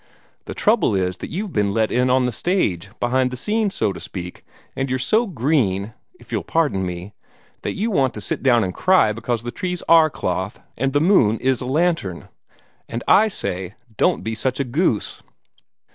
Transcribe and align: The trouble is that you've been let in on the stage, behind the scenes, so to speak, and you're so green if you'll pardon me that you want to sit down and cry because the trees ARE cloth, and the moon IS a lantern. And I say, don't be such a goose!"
The 0.45 0.55
trouble 0.55 0.95
is 0.95 1.17
that 1.17 1.29
you've 1.29 1.53
been 1.53 1.75
let 1.75 1.91
in 1.91 2.09
on 2.09 2.25
the 2.25 2.31
stage, 2.31 2.89
behind 2.99 3.29
the 3.29 3.37
scenes, 3.37 3.75
so 3.75 3.93
to 3.93 3.99
speak, 3.99 4.43
and 4.75 4.89
you're 4.89 4.97
so 4.97 5.27
green 5.27 5.93
if 6.19 6.31
you'll 6.31 6.43
pardon 6.43 6.83
me 6.83 7.13
that 7.61 7.75
you 7.75 7.91
want 7.91 8.15
to 8.15 8.19
sit 8.21 8.41
down 8.41 8.63
and 8.63 8.73
cry 8.73 9.11
because 9.13 9.43
the 9.43 9.51
trees 9.51 9.83
ARE 9.87 10.09
cloth, 10.09 10.59
and 10.75 10.93
the 10.93 10.99
moon 11.01 11.37
IS 11.39 11.61
a 11.61 11.67
lantern. 11.67 12.29
And 12.89 13.03
I 13.07 13.27
say, 13.27 13.75
don't 13.95 14.23
be 14.23 14.33
such 14.33 14.59
a 14.59 14.63
goose!" 14.63 15.21